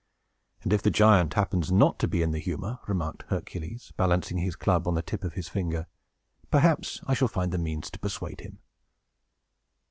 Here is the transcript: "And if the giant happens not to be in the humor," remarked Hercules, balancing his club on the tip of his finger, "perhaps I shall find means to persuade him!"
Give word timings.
"And 0.63 0.73
if 0.73 0.81
the 0.81 0.89
giant 0.89 1.35
happens 1.35 1.71
not 1.71 1.99
to 1.99 2.07
be 2.07 2.23
in 2.23 2.31
the 2.31 2.39
humor," 2.39 2.79
remarked 2.87 3.23
Hercules, 3.27 3.93
balancing 3.97 4.39
his 4.39 4.55
club 4.55 4.87
on 4.87 4.95
the 4.95 5.03
tip 5.03 5.23
of 5.23 5.33
his 5.35 5.47
finger, 5.47 5.85
"perhaps 6.49 7.01
I 7.05 7.13
shall 7.13 7.27
find 7.27 7.55
means 7.59 7.91
to 7.91 7.99
persuade 7.99 8.41
him!" 8.41 8.57